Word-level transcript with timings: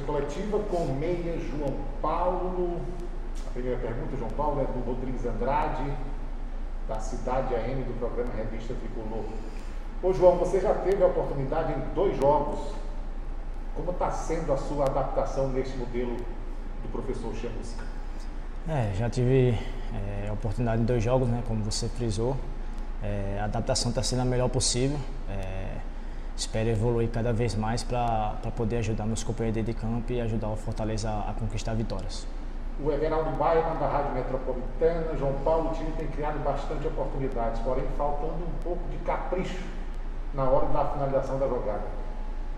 coletiva 0.00 0.58
com 0.70 0.84
meia 0.94 1.38
João 1.38 1.74
Paulo. 2.02 2.80
A 3.46 3.50
primeira 3.52 3.78
pergunta, 3.78 4.16
João 4.16 4.30
Paulo, 4.30 4.60
é 4.60 4.64
do 4.64 4.84
Rodrigues 4.84 5.24
Andrade, 5.24 5.90
da 6.86 7.00
Cidade 7.00 7.54
AM, 7.54 7.82
do 7.82 7.98
programa 7.98 8.32
Revista 8.36 8.74
Tricolor. 8.74 9.24
Ô 10.02 10.12
João, 10.12 10.36
você 10.36 10.60
já 10.60 10.74
teve 10.74 11.02
a 11.02 11.06
oportunidade 11.06 11.72
em 11.72 11.94
dois 11.94 12.16
jogos. 12.16 12.58
Como 13.74 13.90
está 13.90 14.10
sendo 14.10 14.52
a 14.52 14.56
sua 14.56 14.86
adaptação 14.86 15.48
nesse 15.48 15.76
modelo 15.76 16.16
do 16.16 16.88
professor 16.92 17.34
Chamusca? 17.34 17.84
É, 18.68 18.92
já 18.94 19.08
tive 19.08 19.58
é, 19.94 20.30
oportunidade 20.30 20.82
em 20.82 20.84
dois 20.84 21.02
jogos, 21.02 21.28
né, 21.28 21.42
como 21.48 21.64
você 21.64 21.88
frisou. 21.88 22.36
É, 23.02 23.38
a 23.40 23.44
adaptação 23.44 23.90
está 23.90 24.02
sendo 24.02 24.22
a 24.22 24.24
melhor 24.24 24.48
possível. 24.48 24.98
É, 25.28 25.76
espero 26.40 26.70
evoluir 26.70 27.08
cada 27.10 27.32
vez 27.32 27.54
mais 27.54 27.82
para 27.82 28.34
poder 28.56 28.78
ajudar 28.78 29.06
meus 29.06 29.22
companheiros 29.22 29.64
de 29.64 29.74
campo 29.74 30.10
e 30.12 30.20
ajudar 30.20 30.48
o 30.48 30.56
Fortaleza 30.56 31.10
a, 31.10 31.30
a 31.30 31.34
conquistar 31.34 31.74
vitórias. 31.74 32.26
O 32.82 32.90
Everaldo 32.90 33.30
Baiman, 33.36 33.78
da 33.78 33.86
Rádio 33.86 34.12
Metropolitana, 34.14 35.14
João 35.18 35.34
Paulo, 35.44 35.70
o 35.70 35.74
time 35.74 35.92
tem 35.98 36.08
criado 36.08 36.42
bastante 36.42 36.86
oportunidades, 36.86 37.60
porém 37.60 37.84
faltando 37.98 38.42
um 38.42 38.62
pouco 38.64 38.80
de 38.90 38.96
capricho 38.98 39.62
na 40.32 40.44
hora 40.44 40.66
da 40.68 40.84
finalização 40.86 41.38
da 41.38 41.46
jogada. 41.46 41.84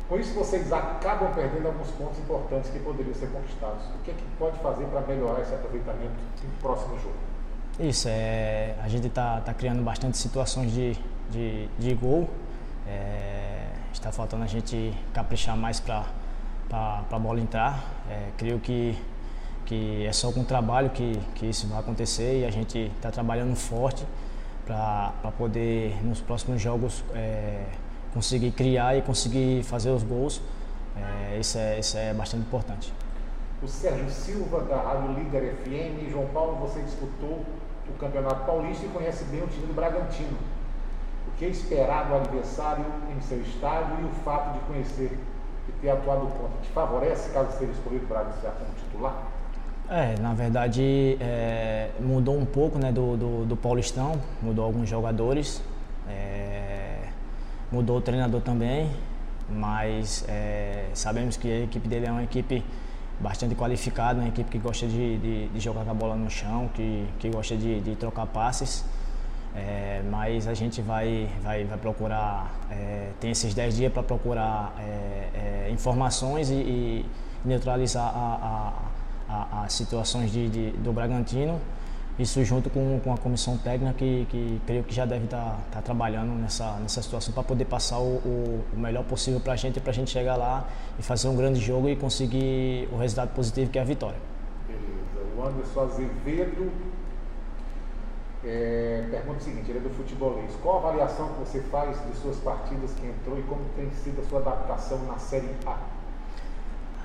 Com 0.09 0.17
isso, 0.19 0.33
vocês 0.35 0.73
acabam 0.73 1.33
perdendo 1.35 1.67
alguns 1.67 1.91
pontos 1.93 2.19
importantes 2.21 2.71
que 2.71 2.79
poderiam 2.79 3.15
ser 3.15 3.29
conquistados. 3.31 3.85
O 3.97 4.05
que 4.05 4.13
é 4.13 4.15
que 4.15 4.23
pode 4.39 4.59
fazer 4.59 4.85
para 4.87 5.01
melhorar 5.01 5.41
esse 5.41 5.55
aproveitamento 5.55 6.15
no 6.45 6.51
próximo 6.61 6.97
jogo? 7.01 7.17
Isso, 7.81 8.07
é, 8.09 8.77
a 8.81 8.89
gente 8.89 9.09
está 9.09 9.41
tá 9.41 9.53
criando 9.55 9.83
bastante 9.83 10.19
situações 10.19 10.71
de, 10.71 10.97
de, 11.31 11.67
de 11.79 11.95
gol. 11.95 12.29
É, 12.87 13.62
está 14.03 14.11
faltando 14.11 14.43
a 14.43 14.49
gente 14.49 14.93
caprichar 15.15 15.57
mais 15.57 15.79
para 15.79 16.05
a 17.09 17.19
bola 17.21 17.41
entrar. 17.41 17.85
É, 18.11 18.31
creio 18.37 18.59
que, 18.59 18.99
que 19.65 20.05
é 20.05 20.13
só 20.13 20.33
com 20.33 20.43
trabalho 20.43 20.91
que, 20.91 21.17
que 21.37 21.47
isso 21.47 21.69
vai 21.69 21.79
acontecer 21.79 22.41
e 22.41 22.45
a 22.45 22.51
gente 22.51 22.91
está 22.97 23.13
trabalhando 23.13 23.55
forte 23.55 24.05
para 24.67 25.13
poder, 25.39 26.05
nos 26.05 26.21
próximos 26.21 26.61
jogos, 26.61 27.05
é, 27.15 27.65
conseguir 28.13 28.51
criar 28.51 28.97
e 28.97 29.03
conseguir 29.03 29.63
fazer 29.63 29.91
os 29.91 30.03
gols. 30.03 30.43
É, 30.97 31.39
isso, 31.39 31.57
é, 31.57 31.79
isso 31.79 31.97
é 31.97 32.13
bastante 32.13 32.43
importante. 32.43 32.93
O 33.63 33.69
Sérgio 33.69 34.11
Silva, 34.11 34.63
da 34.63 34.83
Rádio 34.83 35.13
Líder 35.13 35.55
FM. 35.63 36.11
João 36.11 36.27
Paulo, 36.27 36.57
você 36.57 36.83
disputou 36.83 37.45
o 37.89 37.93
Campeonato 38.01 38.45
Paulista 38.45 38.85
e 38.85 38.89
conhece 38.89 39.25
bem 39.27 39.45
o 39.45 39.47
time 39.47 39.67
do 39.67 39.75
Bragantino. 39.75 40.37
O 41.33 41.39
que 41.39 41.47
esperar 41.47 42.09
do 42.09 42.15
adversário 42.15 42.85
em 43.17 43.21
seu 43.21 43.41
estádio 43.41 43.97
e 44.01 44.05
o 44.05 44.11
fato 44.25 44.53
de 44.53 44.61
conhecer 44.67 45.19
e 45.69 45.73
ter 45.81 45.91
atuado 45.91 46.27
contra 46.27 46.61
te 46.63 46.69
favorece 46.71 47.31
caso 47.31 47.59
seja 47.59 47.73
escolhido 47.73 48.07
para 48.07 48.25
Braga 48.25 48.55
como 48.59 48.73
titular? 48.75 49.33
É, 49.89 50.15
na 50.21 50.33
verdade 50.33 51.19
é, 51.21 51.91
mudou 52.01 52.39
um 52.39 52.47
pouco 52.47 52.79
né, 52.79 52.93
do, 52.93 53.17
do, 53.17 53.45
do, 53.45 53.57
Paulistão, 53.57 54.21
mudou 54.41 54.65
alguns 54.65 54.89
jogadores, 54.89 55.63
é, 56.09 57.09
mudou 57.71 57.99
o 57.99 58.01
treinador 58.01 58.41
também, 58.41 58.91
mas 59.51 60.25
é, 60.29 60.87
sabemos 60.95 61.37
que 61.37 61.51
a 61.51 61.65
equipe 61.65 61.87
dele 61.89 62.07
é 62.07 62.11
uma 62.11 62.23
equipe 62.23 62.65
bastante 63.21 63.55
qualificada, 63.55 64.21
uma 64.21 64.29
equipe 64.29 64.51
que 64.51 64.59
gosta 64.59 64.87
de, 64.87 65.19
de, 65.19 65.49
de 65.49 65.61
jogar 65.61 65.85
com 65.85 65.91
a 65.91 65.95
bola 65.95 66.17
no 66.17 66.31
chão, 66.31 66.71
que, 66.75 67.07
que 67.19 67.29
gosta 67.29 67.57
de, 67.57 67.81
de 67.81 67.95
trocar 67.97 68.27
passes. 68.27 68.85
É, 69.55 70.03
mas 70.11 70.49
a 70.49 70.55
gente 70.55 70.81
vai, 70.81 71.29
vai, 71.43 71.65
vai 71.65 71.77
procurar, 71.77 72.51
é, 72.71 73.11
tem 73.21 73.31
esses 73.31 73.53
10 73.53 73.77
dias 73.77 73.93
para 73.93 74.03
procurar 74.03 74.75
é, 74.79 75.69
informações 75.71 76.49
e, 76.51 76.55
e 76.55 77.07
neutralizar 77.45 78.07
a, 78.07 78.73
a 78.79 78.93
as 79.65 79.73
situações 79.73 80.31
de, 80.31 80.49
de, 80.49 80.71
do 80.73 80.93
Bragantino. 80.93 81.61
Isso 82.19 82.45
junto 82.45 82.69
com, 82.69 83.01
com 83.03 83.13
a 83.13 83.17
comissão 83.17 83.57
técnica 83.57 83.95
que, 83.95 84.27
que 84.29 84.61
creio 84.67 84.85
que 84.85 84.95
já 84.95 85.07
deve 85.07 85.25
estar 85.25 85.39
tá, 85.41 85.59
tá 85.73 85.83
trabalhando 85.83 86.39
nessa, 86.39 86.77
nessa 86.77 87.01
situação 87.01 87.33
para 87.33 87.43
poder 87.43 87.65
passar 87.65 87.99
o, 87.99 88.17
o, 88.17 88.65
o, 88.75 88.79
melhor 88.79 89.03
possível 89.05 89.41
para 89.41 89.55
a 89.55 89.57
gente, 89.57 89.81
para 89.81 89.91
a 89.91 89.95
gente 89.95 90.11
chegar 90.11 90.37
lá 90.37 90.69
e 90.99 91.03
fazer 91.03 91.29
um 91.29 91.37
grande 91.37 91.59
jogo 91.59 91.89
e 91.89 91.97
conseguir 91.97 92.87
o 92.93 92.99
resultado 92.99 93.31
positivo 93.31 93.71
que 93.71 93.79
é 93.79 93.83
a 93.83 93.85
vitória. 93.85 94.19
Beleza. 94.67 95.39
O 95.39 95.43
Anderson 95.43 95.81
Azevedo 95.81 96.71
é, 98.45 99.07
pergunta 99.11 99.39
o 99.39 99.43
seguinte, 99.43 99.71
ele 99.71 99.79
é 99.79 99.83
do 99.83 99.91
futebolês. 99.91 100.51
Qual 100.63 100.77
a 100.77 100.89
avaliação 100.89 101.29
que 101.29 101.41
você 101.41 101.61
faz 101.61 101.97
de 102.07 102.17
suas 102.17 102.37
partidas 102.39 102.93
que 102.93 103.07
entrou 103.07 103.39
e 103.39 103.43
como 103.43 103.61
tem 103.77 103.91
sido 103.91 104.21
a 104.21 104.25
sua 104.25 104.41
adaptação 104.41 104.99
na 105.07 105.19
Série 105.19 105.51
A? 105.67 105.77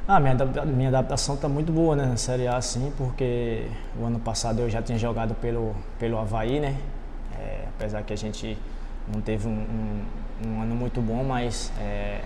Ah, 0.08 0.20
minha, 0.20 0.36
minha 0.66 0.90
adaptação 0.90 1.36
está 1.36 1.50
muito 1.50 1.72
boa 1.72 1.96
né, 1.96 2.06
na 2.06 2.18
Série 2.18 2.48
A, 2.48 2.62
sim, 2.62 2.94
porque 2.98 3.68
o 4.00 4.06
ano 4.06 4.20
passado 4.20 4.62
eu 4.62 4.70
já 4.70 4.82
tinha 4.82 4.98
jogado 4.98 5.36
pelo, 5.36 5.76
pelo 6.00 6.18
Havaí, 6.18 6.60
né? 6.60 6.78
É, 7.38 7.66
apesar 7.68 8.04
que 8.04 8.14
a 8.14 8.18
gente 8.18 8.58
não 9.14 9.22
teve 9.22 9.48
um, 9.48 9.52
um, 9.52 10.48
um 10.48 10.62
ano 10.62 10.76
muito 10.76 11.02
bom, 11.02 11.24
mas 11.24 11.72
é, 11.80 12.22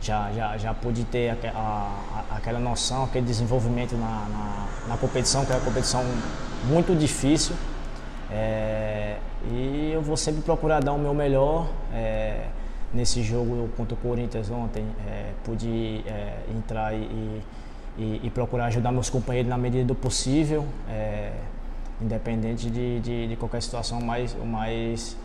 já, 0.00 0.30
já, 0.32 0.56
já 0.58 0.74
pude 0.74 1.04
ter 1.04 1.30
a, 1.30 1.90
a, 2.30 2.36
aquela 2.36 2.60
noção, 2.60 3.04
aquele 3.04 3.24
desenvolvimento 3.24 3.96
na, 3.96 4.26
na, 4.28 4.66
na, 4.88 4.96
competição, 4.98 5.46
que 5.46 5.52
é 5.52 5.54
uma 5.56 5.64
competição 5.64 6.04
muito 6.66 6.94
difícil. 6.94 7.56
É, 8.30 9.16
e 9.50 9.90
eu 9.92 10.02
vou 10.02 10.16
sempre 10.16 10.42
procurar 10.42 10.82
dar 10.82 10.92
o 10.92 10.98
meu 10.98 11.14
melhor. 11.14 11.68
É, 11.92 12.46
nesse 12.94 13.22
jogo 13.22 13.68
contra 13.76 13.94
o 13.94 13.96
Corinthians 13.98 14.48
ontem, 14.50 14.86
é, 15.06 15.32
pude 15.42 16.02
é, 16.06 16.38
entrar 16.56 16.94
e, 16.94 17.42
e, 17.98 18.20
e, 18.22 18.30
procurar 18.30 18.66
ajudar 18.66 18.92
meus 18.92 19.10
companheiros 19.10 19.50
na 19.50 19.58
medida 19.58 19.84
do 19.84 19.94
possível, 19.94 20.64
é, 20.88 21.32
independente 22.00 22.70
de, 22.70 23.00
de, 23.00 23.28
de, 23.28 23.36
qualquer 23.36 23.60
situação, 23.60 24.00
mais, 24.00 24.34
o, 24.34 24.46
mais, 24.46 25.16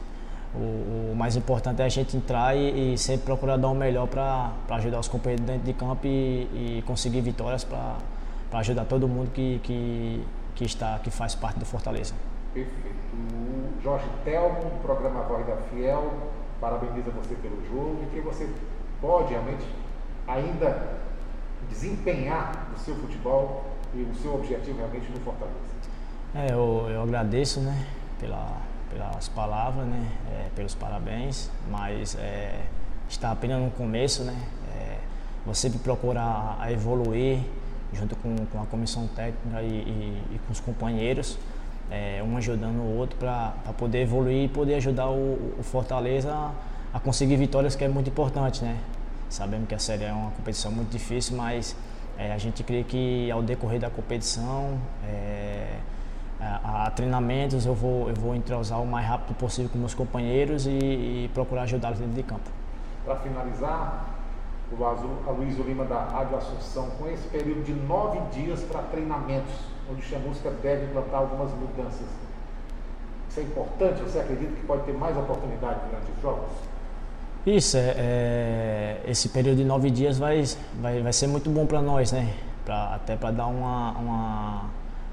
o, 0.53 1.11
o, 1.11 1.15
mais 1.15 1.35
importante 1.35 1.81
é 1.81 1.85
a 1.85 1.89
gente 1.89 2.17
entrar 2.17 2.57
e, 2.57 2.93
e 2.93 2.97
sempre 2.97 3.25
procurar 3.25 3.57
dar 3.57 3.69
o 3.69 3.75
melhor 3.75 4.07
para 4.07 4.51
ajudar 4.71 4.99
os 4.99 5.07
companheiros 5.07 5.45
dentro 5.45 5.63
de 5.63 5.73
campo 5.73 6.01
e, 6.05 6.83
conseguir 6.85 7.21
vitórias 7.21 7.63
para 7.63 7.97
ajudar 8.53 8.85
todo 8.85 9.07
mundo 9.07 9.29
que, 9.31 9.59
que, 9.63 10.23
que, 10.55 10.65
está, 10.65 10.97
que 10.99 11.11
faz 11.11 11.35
parte 11.35 11.59
do 11.59 11.65
Fortaleza. 11.65 12.15
Perfeito. 12.53 12.97
O 13.13 13.81
Jorge 13.81 14.05
Telmo, 14.23 14.71
programa 14.81 15.21
Voz 15.23 15.45
da 15.45 15.57
Fiel, 15.57 16.11
parabeniza 16.59 17.11
você 17.11 17.35
pelo 17.35 17.63
jogo 17.67 18.03
e 18.03 18.05
que 18.07 18.21
você 18.21 18.49
pode 18.99 19.29
realmente 19.29 19.65
ainda 20.27 20.99
desempenhar 21.69 22.71
o 22.75 22.79
seu 22.79 22.95
futebol 22.95 23.65
e 23.93 24.01
o 24.01 24.15
seu 24.15 24.33
objetivo 24.33 24.77
realmente 24.77 25.11
no 25.11 25.19
Fortaleza. 25.19 25.57
É, 26.35 26.51
eu, 26.51 26.87
eu 26.89 27.03
agradeço 27.03 27.59
né, 27.59 27.87
pela, 28.19 28.57
pelas 28.91 29.27
palavras, 29.29 29.85
né, 29.85 30.11
é, 30.31 30.49
pelos 30.55 30.75
parabéns, 30.75 31.51
mas 31.69 32.15
é, 32.15 32.61
está 33.07 33.31
apenas 33.31 33.61
no 33.61 33.71
começo, 33.71 34.23
né? 34.23 34.35
É, 34.75 34.97
sempre 35.53 35.79
procurar 35.79 36.59
evoluir 36.71 37.39
junto 37.91 38.15
com, 38.17 38.35
com 38.45 38.61
a 38.61 38.65
comissão 38.67 39.07
técnica 39.07 39.63
e, 39.63 39.65
e, 39.65 40.35
e 40.35 40.39
com 40.45 40.53
os 40.53 40.59
companheiros 40.59 41.39
é, 41.91 42.23
um 42.23 42.37
ajudando 42.37 42.79
o 42.79 42.97
outro 42.97 43.17
para 43.17 43.53
poder 43.77 44.01
evoluir 44.01 44.45
e 44.45 44.47
poder 44.47 44.75
ajudar 44.75 45.09
o, 45.09 45.55
o 45.57 45.63
Fortaleza 45.63 46.51
a, 46.93 46.99
conseguir 46.99 47.37
vitórias, 47.37 47.75
que 47.75 47.83
é 47.83 47.87
muito 47.87 48.09
importante, 48.09 48.63
né? 48.63 48.77
Sabemos 49.29 49.67
que 49.67 49.75
a 49.75 49.79
Série 49.79 50.05
é 50.05 50.11
uma 50.11 50.31
competição 50.31 50.71
muito 50.71 50.89
difícil, 50.89 51.37
mas 51.37 51.75
é, 52.17 52.31
a 52.33 52.37
gente 52.37 52.63
crê 52.63 52.83
que 52.83 53.29
ao 53.31 53.41
decorrer 53.41 53.79
da 53.79 53.89
competição, 53.89 54.79
é, 55.07 55.77
a, 56.39 56.87
a, 56.87 56.91
treinamentos, 56.91 57.65
eu 57.65 57.75
vou, 57.75 58.09
eu 58.09 58.15
vou 58.15 58.35
entrosar 58.35 58.81
o 58.81 58.87
mais 58.87 59.05
rápido 59.07 59.35
possível 59.35 59.69
com 59.69 59.77
meus 59.77 59.93
companheiros 59.93 60.65
e, 60.65 60.69
e 60.69 61.31
procurar 61.33 61.63
ajudá-los 61.63 61.99
dentro 61.99 62.15
de 62.15 62.23
campo. 62.23 62.49
Para 63.05 63.15
finalizar, 63.17 64.18
o 64.77 65.29
Aloysio 65.29 65.63
Lima 65.63 65.85
da 65.85 66.03
Rádio 66.03 66.37
Assunção, 66.37 66.89
com 66.99 67.07
esse 67.07 67.27
período 67.29 67.63
de 67.63 67.73
nove 67.73 68.19
dias 68.31 68.61
para 68.61 68.81
treinamentos, 68.83 69.53
onde 69.91 70.01
Chamusca 70.03 70.51
deve 70.61 70.85
implantar 70.85 71.21
algumas 71.21 71.51
mudanças. 71.53 72.07
Isso 73.29 73.39
é 73.39 73.43
importante? 73.43 74.01
Você 74.01 74.19
acredita 74.19 74.51
que 74.53 74.65
pode 74.65 74.83
ter 74.83 74.93
mais 74.93 75.17
oportunidade 75.17 75.79
durante 75.89 76.11
os 76.11 76.21
jogos? 76.21 76.49
Isso, 77.45 77.77
é, 77.77 77.95
é, 77.97 79.01
esse 79.07 79.29
período 79.29 79.57
de 79.57 79.65
nove 79.65 79.89
dias 79.89 80.17
vai, 80.17 80.43
vai, 80.81 81.01
vai 81.01 81.13
ser 81.13 81.27
muito 81.27 81.49
bom 81.49 81.65
para 81.65 81.81
nós, 81.81 82.11
né? 82.11 82.33
Pra, 82.65 82.95
até 82.95 83.15
para 83.15 83.31
dar 83.31 83.47
uma, 83.47 83.91
uma, 83.91 84.65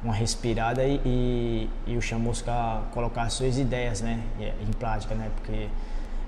uma 0.03 0.12
respirada 0.12 0.85
e, 0.85 1.00
e, 1.05 1.70
e 1.87 1.97
o 1.97 2.03
Chamusca 2.03 2.82
colocar 2.93 3.31
suas 3.31 3.58
ideias 3.58 4.00
né? 4.00 4.23
em 4.38 4.73
prática, 4.73 5.14
né? 5.14 5.31
Porque 5.37 5.69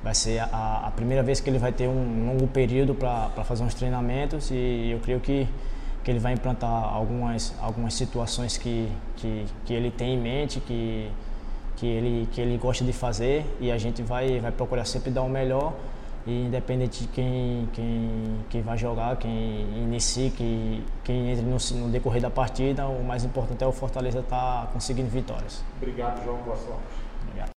vai 0.02 0.14
ser 0.14 0.40
a, 0.40 0.84
a 0.86 0.90
primeira 0.90 1.22
vez 1.22 1.40
que 1.40 1.50
ele 1.50 1.58
vai 1.58 1.72
ter 1.72 1.88
um 1.88 2.26
longo 2.26 2.46
período 2.46 2.94
para 2.94 3.44
fazer 3.44 3.64
uns 3.64 3.74
treinamentos 3.74 4.50
e 4.50 4.90
eu 4.92 4.98
creio 5.00 5.20
que 5.20 5.48
que 6.08 6.12
ele 6.12 6.20
vai 6.20 6.32
implantar 6.32 6.70
algumas, 6.70 7.54
algumas 7.60 7.92
situações 7.92 8.56
que, 8.56 8.90
que, 9.16 9.44
que 9.66 9.74
ele 9.74 9.90
tem 9.90 10.14
em 10.14 10.18
mente, 10.18 10.58
que, 10.58 11.10
que, 11.76 11.86
ele, 11.86 12.26
que 12.32 12.40
ele 12.40 12.56
gosta 12.56 12.82
de 12.82 12.94
fazer 12.94 13.44
e 13.60 13.70
a 13.70 13.76
gente 13.76 14.02
vai, 14.02 14.40
vai 14.40 14.50
procurar 14.50 14.86
sempre 14.86 15.10
dar 15.10 15.20
o 15.20 15.28
melhor 15.28 15.74
E 16.26 16.46
independente 16.46 17.02
de 17.02 17.08
quem, 17.08 17.68
quem, 17.74 18.10
quem 18.48 18.62
vai 18.62 18.78
jogar, 18.78 19.16
quem 19.16 19.66
inicie, 19.76 20.30
quem, 20.30 20.82
quem 21.04 21.30
entre 21.30 21.44
no, 21.44 21.58
no 21.78 21.90
decorrer 21.90 22.22
da 22.22 22.30
partida, 22.30 22.86
o 22.86 23.04
mais 23.04 23.22
importante 23.22 23.62
é 23.62 23.66
o 23.66 23.72
Fortaleza 23.72 24.20
estar 24.20 24.62
tá 24.62 24.68
conseguindo 24.72 25.10
vitórias. 25.10 25.62
Obrigado, 25.76 26.24
João. 26.24 26.38
Boa 26.38 26.56
sorte. 26.56 27.07